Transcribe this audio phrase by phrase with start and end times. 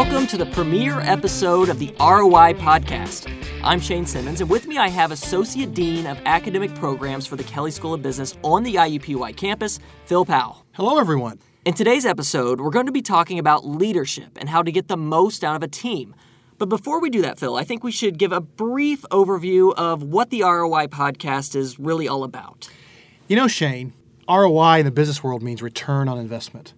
[0.00, 3.30] Welcome to the premiere episode of the ROI Podcast.
[3.62, 7.44] I'm Shane Simmons, and with me I have Associate Dean of Academic Programs for the
[7.44, 10.64] Kelley School of Business on the IUPUI campus, Phil Powell.
[10.72, 11.38] Hello, everyone.
[11.66, 14.96] In today's episode, we're going to be talking about leadership and how to get the
[14.96, 16.14] most out of a team.
[16.56, 20.02] But before we do that, Phil, I think we should give a brief overview of
[20.02, 22.70] what the ROI podcast is really all about.
[23.28, 23.92] You know, Shane,
[24.26, 26.72] ROI in the business world means return on investment.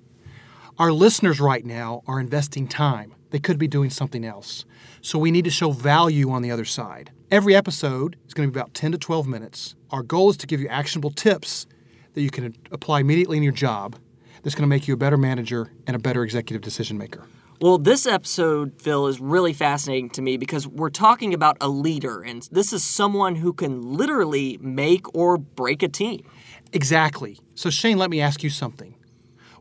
[0.82, 3.14] Our listeners right now are investing time.
[3.30, 4.64] They could be doing something else.
[5.00, 7.12] So we need to show value on the other side.
[7.30, 9.76] Every episode is going to be about 10 to 12 minutes.
[9.90, 11.68] Our goal is to give you actionable tips
[12.14, 13.96] that you can apply immediately in your job
[14.42, 17.28] that's going to make you a better manager and a better executive decision maker.
[17.60, 22.22] Well, this episode, Phil, is really fascinating to me because we're talking about a leader,
[22.22, 26.28] and this is someone who can literally make or break a team.
[26.72, 27.38] Exactly.
[27.54, 28.96] So, Shane, let me ask you something.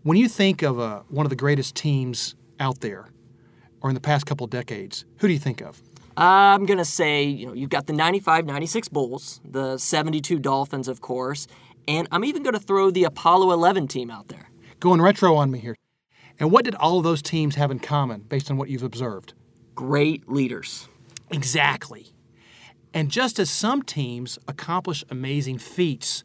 [0.04, 3.10] When you think of uh, one of the greatest teams out there,
[3.82, 5.80] or in the past couple of decades, who do you think of?
[6.18, 10.88] I'm going to say, you know, you've got the 95 96 Bulls, the 72 Dolphins,
[10.88, 11.48] of course,
[11.88, 14.50] and I'm even going to throw the Apollo 11 team out there.
[14.80, 15.76] Going retro on me here.
[16.40, 19.34] And what did all of those teams have in common based on what you've observed?
[19.76, 20.90] Great leaders.
[21.30, 22.08] Exactly.
[22.92, 26.24] And just as some teams accomplish amazing feats,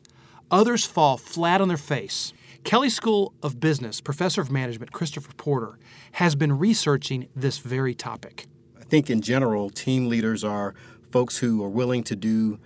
[0.50, 2.32] others fall flat on their face.
[2.66, 5.78] Kelley School of Business professor of management Christopher Porter
[6.10, 8.48] has been researching this very topic.
[8.76, 10.74] I think in general, team leaders are
[11.12, 12.58] folks who are willing to do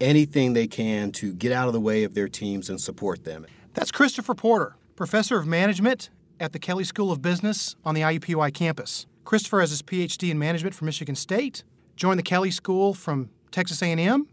[0.00, 3.44] anything they can to get out of the way of their teams and support them.
[3.74, 6.08] That's Christopher Porter, professor of management
[6.40, 9.04] at the Kelley School of Business on the IUPUI campus.
[9.26, 11.62] Christopher has his PhD in management from Michigan State,
[11.94, 14.26] joined the Kelley School from Texas A&M,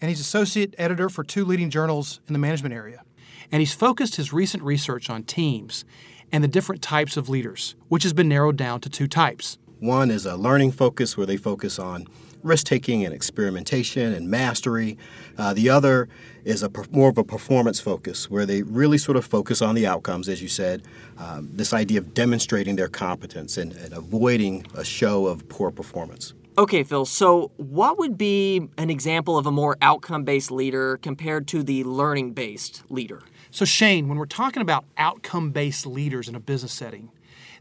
[0.00, 3.02] and he's associate editor for two leading journals in the management area
[3.50, 5.84] and he's focused his recent research on teams
[6.32, 9.58] and the different types of leaders, which has been narrowed down to two types.
[9.80, 12.06] One is a learning focus where they focus on
[12.42, 14.98] risk taking and experimentation and mastery.
[15.36, 16.08] Uh, the other
[16.44, 19.86] is a more of a performance focus where they really sort of focus on the
[19.86, 20.82] outcomes, as you said,
[21.18, 26.34] um, this idea of demonstrating their competence and, and avoiding a show of poor performance.
[26.56, 31.48] Okay, Phil, so what would be an example of a more outcome based leader compared
[31.48, 33.22] to the learning based leader?
[33.50, 37.10] So, Shane, when we're talking about outcome based leaders in a business setting,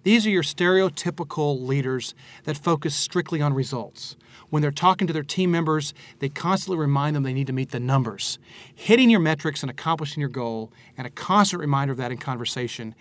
[0.03, 4.15] these are your stereotypical leaders that focus strictly on results.
[4.51, 7.71] When they're talking to their team members, they constantly remind them they need to meet
[7.71, 8.37] the numbers.
[8.75, 12.93] Hitting your metrics and accomplishing your goal, and a constant reminder of that in conversation,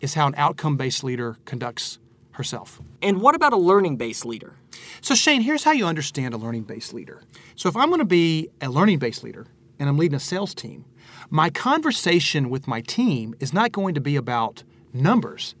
[0.00, 2.00] is how an outcome based leader conducts
[2.32, 2.80] herself.
[3.02, 4.54] And what about a learning based leader?
[5.00, 7.22] So, Shane, here's how you understand a learning based leader.
[7.54, 9.46] So, if I'm going to be a learning based leader
[9.78, 10.84] and I'm leading a sales team,
[11.30, 14.62] my conversation with my team is not going to be about
[14.92, 15.54] numbers.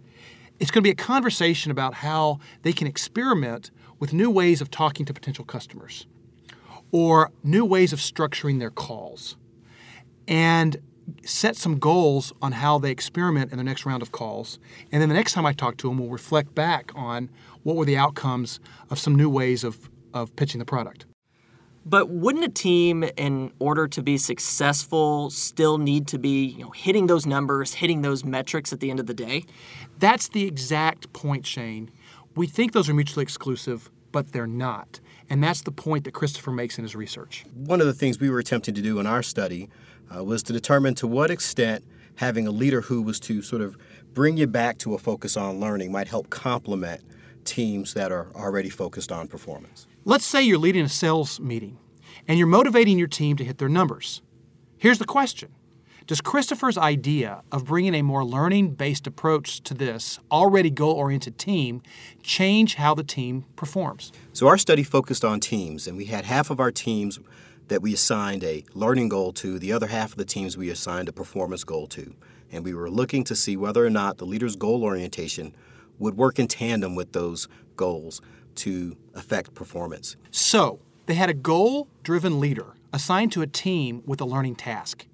[0.58, 3.70] It's going to be a conversation about how they can experiment
[4.00, 6.06] with new ways of talking to potential customers
[6.90, 9.36] or new ways of structuring their calls
[10.26, 10.76] and
[11.24, 14.58] set some goals on how they experiment in the next round of calls.
[14.92, 17.30] And then the next time I talk to them, we'll reflect back on
[17.62, 18.60] what were the outcomes
[18.90, 21.06] of some new ways of, of pitching the product.
[21.84, 26.70] But wouldn't a team, in order to be successful, still need to be you know,
[26.70, 29.44] hitting those numbers, hitting those metrics at the end of the day?
[29.98, 31.90] That's the exact point, Shane.
[32.34, 35.00] We think those are mutually exclusive, but they're not.
[35.30, 37.44] And that's the point that Christopher makes in his research.
[37.54, 39.70] One of the things we were attempting to do in our study
[40.14, 41.84] uh, was to determine to what extent
[42.16, 43.76] having a leader who was to sort of
[44.12, 47.02] bring you back to a focus on learning might help complement
[47.44, 49.86] teams that are already focused on performance.
[50.04, 51.78] Let's say you're leading a sales meeting
[52.26, 54.22] and you're motivating your team to hit their numbers.
[54.76, 55.50] Here's the question
[56.06, 61.38] Does Christopher's idea of bringing a more learning based approach to this already goal oriented
[61.38, 61.82] team
[62.22, 64.12] change how the team performs?
[64.32, 67.18] So, our study focused on teams, and we had half of our teams
[67.68, 71.08] that we assigned a learning goal to, the other half of the teams we assigned
[71.08, 72.14] a performance goal to.
[72.50, 75.54] And we were looking to see whether or not the leader's goal orientation
[75.98, 78.20] would work in tandem with those goals
[78.56, 80.16] to affect performance.
[80.30, 85.06] So, they had a goal driven leader assigned to a team with a learning task,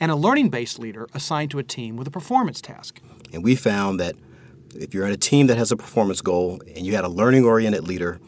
[0.00, 3.00] and a learning based leader assigned to a team with a performance task.
[3.32, 4.14] And we found that
[4.74, 7.44] if you're in a team that has a performance goal and you had a learning
[7.44, 8.20] oriented leader,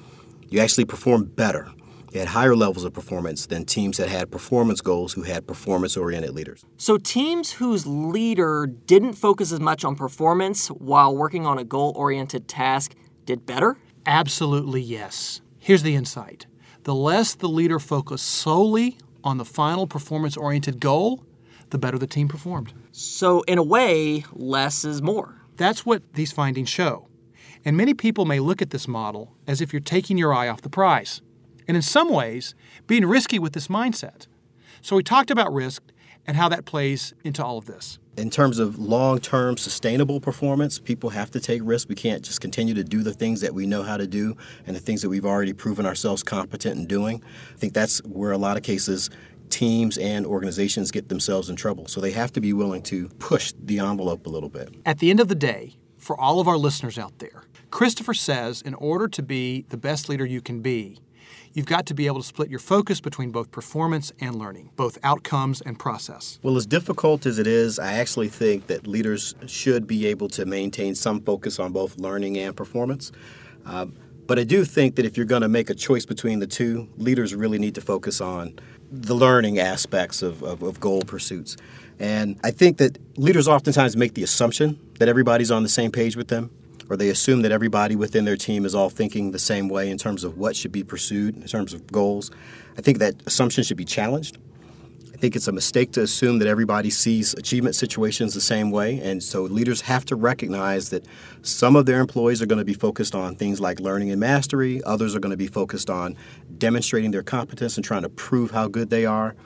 [0.48, 1.70] you actually perform better.
[2.14, 5.96] You had higher levels of performance than teams that had performance goals who had performance
[5.96, 6.64] oriented leaders.
[6.76, 11.92] So, teams whose leader didn't focus as much on performance while working on a goal
[11.96, 12.94] oriented task
[13.26, 13.78] did better?
[14.06, 15.40] Absolutely yes.
[15.58, 16.46] Here's the insight
[16.84, 21.24] the less the leader focused solely on the final performance oriented goal,
[21.70, 22.72] the better the team performed.
[22.92, 25.42] So, in a way, less is more.
[25.56, 27.08] That's what these findings show.
[27.64, 30.60] And many people may look at this model as if you're taking your eye off
[30.62, 31.20] the prize,
[31.66, 32.54] and in some ways,
[32.86, 34.26] being risky with this mindset.
[34.80, 35.82] So we talked about risk
[36.26, 37.98] and how that plays into all of this.
[38.16, 41.88] In terms of long term sustainable performance, people have to take risks.
[41.88, 44.76] We can't just continue to do the things that we know how to do and
[44.76, 47.22] the things that we've already proven ourselves competent in doing.
[47.52, 49.10] I think that's where a lot of cases
[49.50, 51.86] teams and organizations get themselves in trouble.
[51.86, 54.74] So they have to be willing to push the envelope a little bit.
[54.84, 58.62] At the end of the day, for all of our listeners out there, Christopher says
[58.62, 60.98] in order to be the best leader you can be,
[61.52, 64.98] you've got to be able to split your focus between both performance and learning, both
[65.02, 66.38] outcomes and process.
[66.42, 70.44] Well, as difficult as it is, I actually think that leaders should be able to
[70.44, 73.12] maintain some focus on both learning and performance.
[73.66, 73.86] Uh,
[74.26, 76.88] but I do think that if you're going to make a choice between the two,
[76.96, 78.58] leaders really need to focus on
[78.90, 81.56] the learning aspects of, of, of, goal pursuits.
[81.98, 86.16] And I think that leaders oftentimes make the assumption that everybody's on the same page
[86.16, 86.50] with them,
[86.90, 89.98] or they assume that everybody within their team is all thinking the same way in
[89.98, 92.30] terms of what should be pursued in terms of goals.
[92.76, 94.38] I think that assumption should be challenged.
[95.12, 98.98] I think it's a mistake to assume that everybody sees achievement situations the same way.
[98.98, 101.06] And so leaders have to recognize that
[101.42, 104.82] some of their employees are going to be focused on things like learning and mastery,
[104.82, 106.16] others are going to be focused on
[106.58, 109.36] demonstrating their competence and trying to prove how good they are.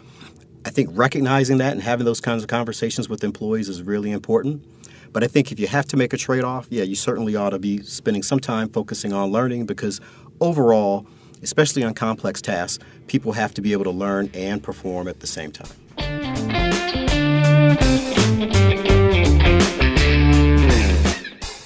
[0.64, 4.64] I think recognizing that and having those kinds of conversations with employees is really important.
[5.12, 7.50] But I think if you have to make a trade off, yeah, you certainly ought
[7.50, 10.00] to be spending some time focusing on learning because
[10.40, 11.06] overall,
[11.43, 15.26] especially on complex tasks, people have to be able to learn and perform at the
[15.26, 15.69] same time.